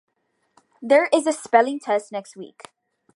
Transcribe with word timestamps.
There 0.81 1.07
is 1.13 1.27
a 1.27 1.31
spelling 1.31 1.79
test 1.79 2.11
next 2.11 2.35
week. 2.35 2.63